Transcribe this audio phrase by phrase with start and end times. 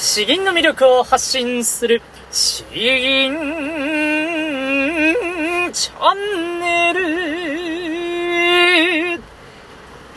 [0.00, 2.00] 詩吟の魅力を発信する
[2.32, 3.34] 詩吟
[5.74, 7.39] チャンネル。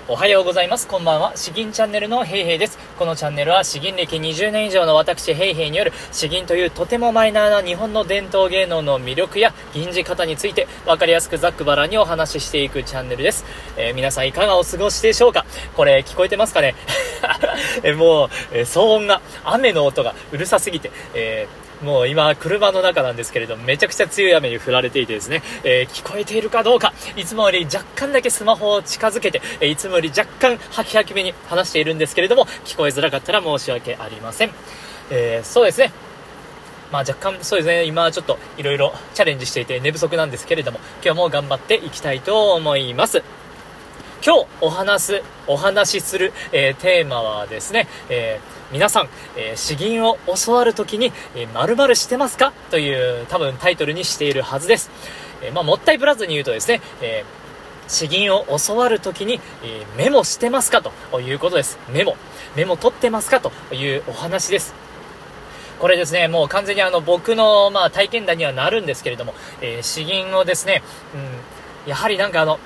[0.09, 0.85] おはようございます。
[0.89, 1.31] こんばんは。
[1.37, 2.77] 詩吟チャンネルのヘイヘイです。
[2.99, 13.45] このチャンネルは詩吟歴20年以上の私ヘイヘイによる詩吟というとてもマイナーな日本の伝統芸能の魅力や吟じ方について分かりやすくざっくばらにお話ししていくチャンネルです。
[13.77, 15.45] えー皆さんいかがお過ごしでしょうか？
[15.77, 16.75] これ聞こえてますかね？
[17.83, 34.51] えもう、え騒音が、雨の音がうるさすぎて、えーもう今、車の中なんですけれども、めちゃくちゃ強い雨に降られていてですね、えー聞こえているかどうか、いつもより若干だけスマホを近づけて、えいつもより若干ハキハキめに話しているんですけれども、聞こえづらかったら申し訳ありません。
[35.11, 35.91] えーそうですね。
[36.91, 43.23] まあ若干そうですね、今ちょっといろいろチャレンジしていて寝不足なんですけれども、今日も頑張っていきたいと思います。
[44.25, 52.53] 今日お話す、お話しする、えーテーマはですね、えー皆さん、えー詩吟を教わるときに、えー〇〇してますか？
[52.71, 54.89] という多分タイトルにしているはずです。
[55.41, 57.25] えまあ、もったいぶらずに言うとですね、え
[57.89, 60.81] 詩吟を教わるときに、えメモしてますか？
[60.81, 61.77] ということです。
[61.89, 62.15] メモ。
[62.55, 63.41] メモ取ってますか？
[63.41, 64.73] というお話です。
[65.81, 70.81] これですね、もう完全にあの僕のまあ体験談にはなるんですけれども、え詩吟をですね、
[71.85, 72.57] うん、やはりなんかあの、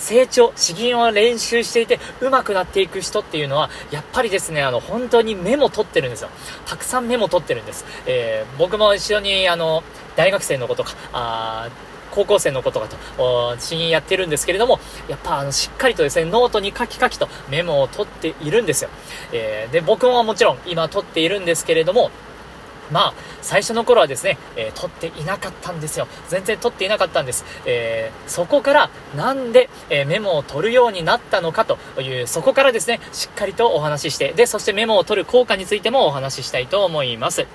[0.00, 6.30] 成長、詩吟を練習していて上手くなっていく人っていうのは、やっぱりですね、あの、本当にメモ取ってるんですよ。
[6.66, 7.84] たくさんメモ取ってるんです。
[8.06, 9.82] えー僕も一緒に、あの、
[10.16, 18.90] 大学生の子とか、あー高校生の子とかと、詩吟やってるんですけれども、やっぱあの、しっかりとですね、ノートにカキカキとメモを取っているんですよ。
[19.32, 22.10] えーで、僕ももちろん今取っているんですけれども、
[22.90, 26.06] まあ、最初の頃はですね、えー撮っていなかったんですよ。
[26.28, 27.44] 全然撮っていなかったんです。
[27.66, 37.46] えーそこから、なんで、えーメモを取るようになったのかという、そこからですね、しっかりとお話しして、で、そしてメモを取る効果についてもお話ししたいと思います。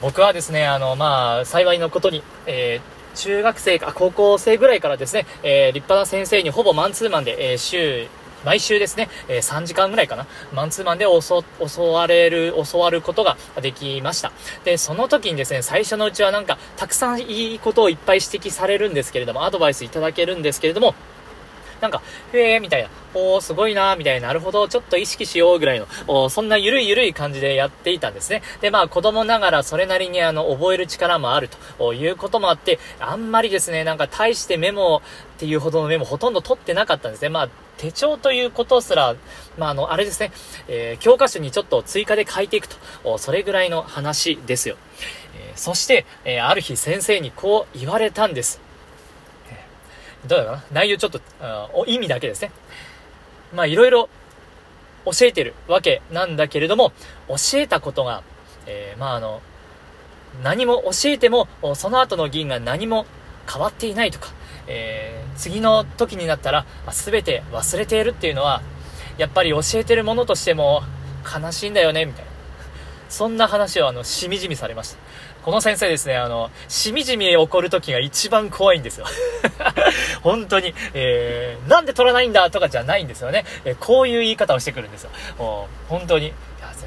[0.00, 8.06] 僕はですね、あの、まあ、幸いのことに、えー中学生か、高校生ぐらいからですね、えー立派な先生にほぼマンツーマンで、えー週、
[8.44, 14.32] 毎週ですね、え3時間ぐらいかな、マンツーマンで教われる、教わることができました。
[14.64, 20.94] で、その時にですね、最初のうちはなんか、たくさんいいことをいっぱい指摘されるんですけれども、アドバイスいただけるんですけれども、
[21.80, 22.02] なんか、
[22.32, 28.42] へえ、みたいな、おー、すごいな、みたいな、なるほど、ちょっと意識しようぐらいの、おそんなゆるいゆるい感じでやっていたんですね。
[28.60, 31.48] で、まあ、子供ながらそれなりにあの、覚える力もある
[31.78, 35.02] ということもあって、あんまりですね、なんか大してメモを
[35.40, 37.30] っていうほどのメモほとんど取ってなかったんですね。
[37.30, 39.16] まあ、手帳ということすら、
[39.56, 40.32] まあ、あの、あれですね、
[40.68, 44.76] えー教科書にちょっと追加で書いていくと、おそれぐらいの話ですよ。
[45.34, 48.60] えーそして、えーある日先生にこう言われたんです。
[50.26, 52.52] どうだかな内容ちょっと、あお意味だけですね。
[53.54, 54.10] まあいろいろ
[55.06, 56.92] 教えてるわけなんだけれども、
[57.28, 58.22] 教えたことが、
[58.66, 59.40] えーまああの、
[60.44, 63.06] 何も教えても、その後の議員が何も
[63.50, 64.28] 変わっていないとか、
[64.66, 68.60] えー次の時になったら、すべて忘れているっていうのは、
[69.16, 70.82] やっぱり教えてるものとしても
[71.24, 72.30] 悲しいんだよね、みたいな。
[73.08, 74.98] そんな話をあの、しみじみされました。
[75.42, 79.06] この先生ですね、あの、しみじみ起こる時が一番怖いんですよ。
[80.20, 83.46] 本当に、えー、なんで取らないんだとかじゃないんですよね。
[83.64, 85.10] えーこういう言い方をしてくるんですよ。
[85.38, 86.34] もう本当に、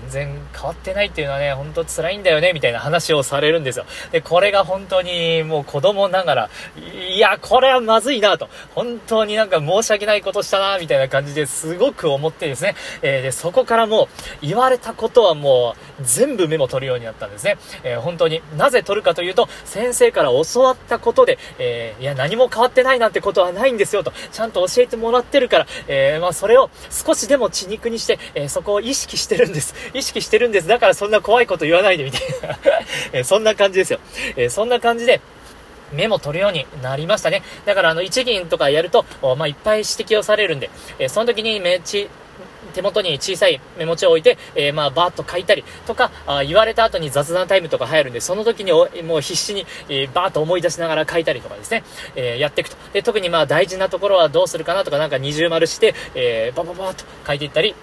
[0.09, 3.85] 全然変わってないっていうのはね、本当辛いんだよね、みたいな話をされるんですよ。
[4.11, 14.03] で、これが本当にもう子供ながら、いや、これはまずいなと、本当になんか申し訳ないことしたな、みたいな感じですごく思ってですね、えーで、そこからも
[14.41, 17.57] う言われたことはもう全部メモ取るようになったんですね。
[17.83, 29.73] えー本当になぜ取るかというと、先生から教わったことで、えーいや、何も変わってないなんてことはないんですよと、ちゃんと教えてもらってるから、えまあ、それを少しでも血肉にして、えそこを意識してるんです。
[29.93, 30.67] 意識してるんです。
[30.67, 32.59] だからそんな怖いこと言わないでみたいな、
[33.13, 33.99] えそんな感じですよ。
[34.35, 35.21] えそんな感じで、
[35.91, 37.43] メモ取るようになりましたね。
[37.65, 39.05] だからあの、一銀とかやると、
[39.37, 42.09] まあ、いっぱい指摘をされるんで、えその時にめち、
[42.73, 51.83] 手元に小さいメモ帳を置いて、えーまあ、バーッと書いたりとか、あ言われた後に雑談タイムとか入るんで、その時にもう必死に、えーバーッと思い出しながら書いたりとかですね、
[52.15, 52.75] えーやっていくと。
[52.91, 57.75] で、特にまあ、大事なところはどうするかなとか、なんか二重丸して、えーバババーッと書いていったり、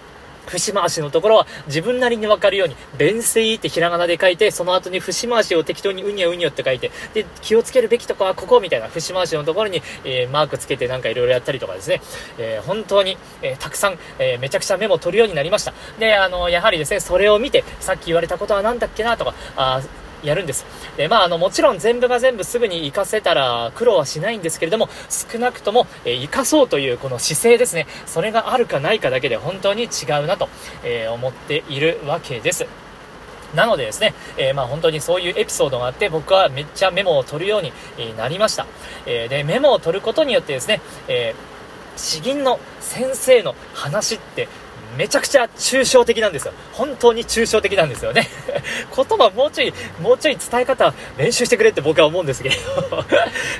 [0.46, 12.00] 節回しのところは自分なりにわかるように、弁水ってひらがなで書いて、その後に節回しを適当にうにゃうにゃって書いて、で、気をつけるべきとこはここみたいな節回しのところに、えーマークつけてなんかいろいろやったりとかですね、
[12.38, 15.72] えー本当に、えーたくさん、えめちゃくちゃメモ取るようになりました。
[15.98, 19.82] で、あの、やはりですね、それを見て、さっき言われたことは何だっけなとか、あ
[20.22, 20.64] やるんです。
[20.96, 27.86] で、まあ、あの、もちろん全部が全部すぐに活かせたら苦労はしないんですけれども、少なくとも、えー活かそうというこの姿勢ですね。
[28.06, 30.48] それがあるかないかだけで本当に違うなと、
[30.84, 32.66] えー思っているわけです。
[33.54, 37.72] なのでですね、えー、まあ本当にそういうエピソードがあって、僕はめっちゃメモを取るように
[38.16, 38.66] なりました。
[39.06, 44.48] えー、で、メモを取ることによってですね、えー、詩吟の先生の話って
[44.96, 46.52] めちゃくちゃ抽象的なんですよ。
[46.72, 48.28] 本当に抽象的なんですよね。
[48.94, 52.56] 言葉もうちょい、もうちょい伝え方練習してくれって僕は思うんですけど、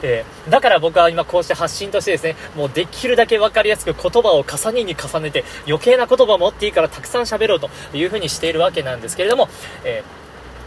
[0.03, 9.49] えー、だから僕は今こうして発信としてですね、もうできるだけ分かりやすく言葉を重ねに重ねて余計な言葉を持っていいからたくさん喋ろうというふうにしているわけなんですけれども、
[9.85, 10.03] え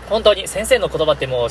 [0.07, 1.49] ー、本当に先生の言葉ってもう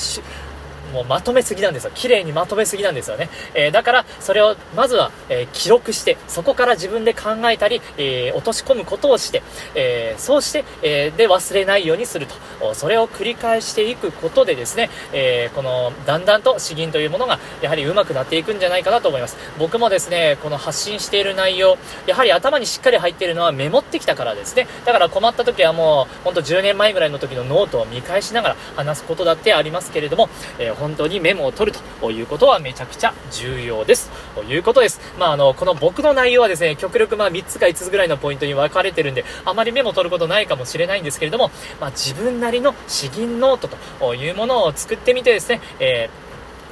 [0.92, 1.90] もうまとめすぎなんですよ。
[1.94, 3.28] 綺麗にまとめすぎなんですよね。
[3.54, 9.42] えー、だから、それをまずは、えー、記録して、そこから自分で考えたり、えー、落とし込むことをして、
[9.74, 12.74] えそうして、えで、忘れないようにすると。
[12.74, 19.36] それを繰り返していくことでですね、えこの、だんだんと詩吟というものが、やはり上手くなっていくんじゃないかなと思います。
[19.58, 24.68] 僕もですね、この発信している内容、やはり頭にしっかり入っているのはメモってきたからですね。
[24.84, 30.28] だから困った時はもう、ほんと10年前ぐらいの時のノートを見返しながら話すことだってありますけれども、
[30.58, 34.10] え本当にメモを取るということはめちゃくちゃ重要です。
[34.34, 35.00] ということです。
[35.16, 43.68] まあ、あの、この僕の内容はですね、極力まあ3つか5つぐらいのポイントに分かれてるんで、あまりメモ取ることないかもしれないんですけれども、まあ、自分なりの詩吟ノート
[44.00, 46.21] というものを作ってみてですね、えー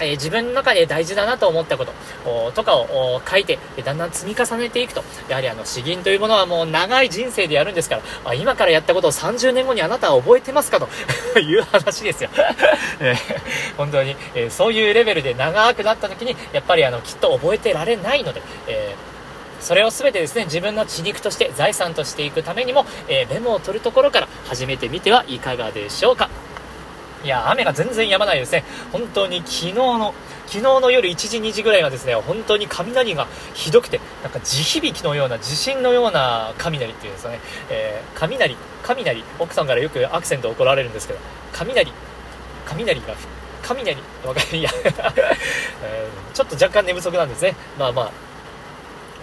[0.05, 1.93] え自分の中で大事だなと思ったこと
[2.55, 5.03] とかを書いて、だんだん積み重ねていくと。
[5.29, 10.89] やはりあの、詩吟というものはもう長い人生でやるんですから、今からやったことを30年後にあなたは覚えてますかと
[11.41, 12.31] いう話ですよ。
[13.01, 19.11] えー、本当に、えー、そういうレベルで長くなった時に、やっぱりあの、きっと覚えてられないので、えー
[19.61, 26.31] それを全てですね、自分の血肉として財産としていくためにも、えー、メモを取るところから始めてみてはいかがでしょうか。
[27.23, 28.65] いや、雨が全然止まないですね。
[28.93, 30.15] 本当に昨日の、
[30.47, 41.21] 昨日の夜1時、2時ぐらいはですね、本当に雷がひどくて、なんか地響きのような、地震のような雷っていうんですかね、えー、雷、雷、奥さんからよくアクセント怒られるんですけど、
[41.53, 41.93] 雷、
[42.65, 43.15] 雷が、
[43.63, 44.71] 雷、わかる、い や
[45.83, 47.55] えー、ちょっと若干寝不足なんですね。
[47.79, 48.11] まあまあ、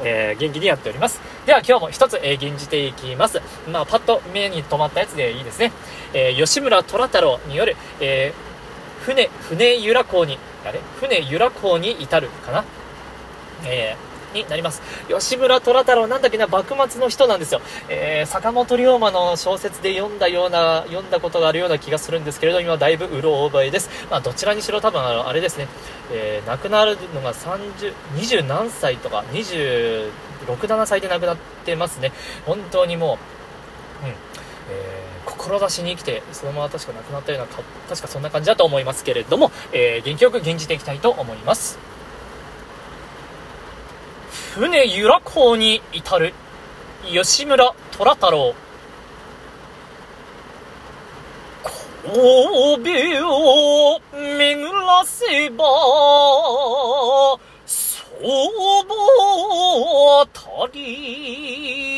[0.03, 1.19] えー、元気にやっております。
[1.45, 3.41] では今日も一つ、えー、吟じていきます。
[3.69, 5.71] まあ、パッと目に留まったやつでいいですね。
[6.13, 10.79] えー、吉村虎太郎による、えー、船、船由良港に、あれ？
[10.99, 12.65] 船由良港に至るかな？
[13.65, 13.97] えー、
[14.43, 14.81] になります。
[15.07, 17.61] 吉村虎太郎なんだっけな、幕末の人なんですよ。
[17.89, 23.89] えー、坂本龍馬の小説で読んだような、読んだことがあるような気がするんですけれど、今だいぶうろ覚えです。
[24.09, 25.67] まあ、どちらにしろ多分あの、あれですね、
[26.11, 30.11] えー、亡くなるのが30、20何歳とか、26、
[30.45, 32.11] 7歳で亡くなってますね。
[32.45, 33.17] 本当にも
[34.03, 34.13] う、うん。
[34.69, 37.47] えー志に生きて、そのまま確か亡くなったような、
[37.89, 41.77] 確かそんな感じだと思いますけれども、えー、元気よく演じていきたいと思います。
[44.57, 46.33] 船由良港に至る。
[47.05, 48.55] 吉村虎太郎。
[52.03, 52.15] 神
[52.83, 55.63] 戸を巡らせば
[57.67, 58.25] そう
[58.87, 60.41] ぼた
[60.73, 61.93] り。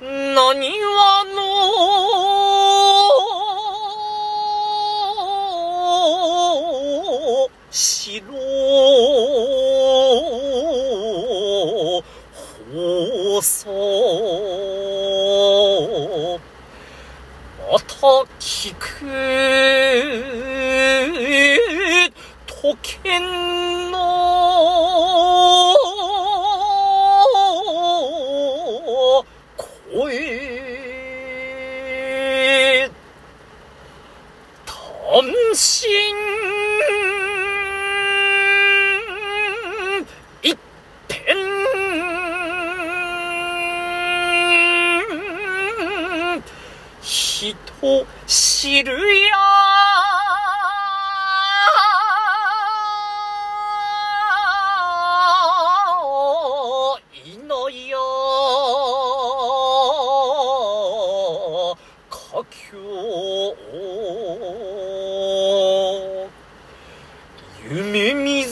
[0.00, 1.38] 何はの
[47.82, 49.36] を知るや。
[57.24, 57.98] いのよ。
[62.10, 63.56] 佳境
[67.70, 68.44] 夢見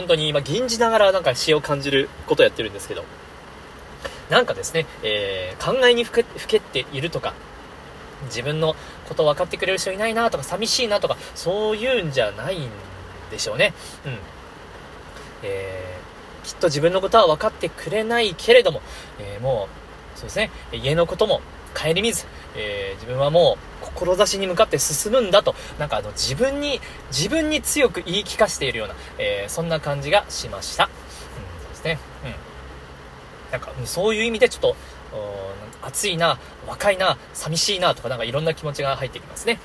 [0.00, 3.04] 本当に今、吟じながらなんか詩を感じることをやってるんですけど、
[4.30, 7.34] なんかですね、えー、考えにふけふけっているとか、
[8.24, 8.74] 自分の
[9.06, 12.70] こと分かってくれる人いないなとか、寂しいなとか、そういうんじゃないん
[13.30, 13.74] でしょうね。
[14.06, 14.18] うん。
[15.42, 18.80] えー、きっと自分のことは分かってくれないけれども、
[19.18, 19.68] えー、も
[20.16, 21.42] う、そうですね、家のことも
[21.74, 30.84] 顧みず、えー、自分はもう、志に向かって進むんだと、なんかあの、自分に、自分に強く言い聞かせているような、えそんな感じがしました。
[30.84, 31.98] うん、そうですね。
[32.24, 33.52] うん。
[33.52, 34.76] なんか、そういう意味でちょっと、
[35.82, 39.58] 熱いな、若いな、寂しいなとかなんかいろんな気持ちが入ってきますね。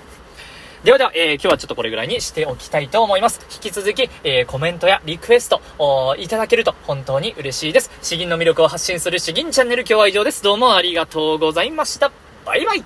[0.86, 3.42] ではでは、えー、今日はちょっとこれぐらいにしておきたいと思います。
[3.51, 5.60] 引き続き、えー、コメントやリクエスト、
[6.20, 7.89] いただけると本当に嬉しいです。
[8.04, 10.44] 詩吟の魅力を発信する詩吟チャンネル今日は以上です。
[10.44, 12.12] どうもありがとうございました。
[12.46, 12.84] バイバイ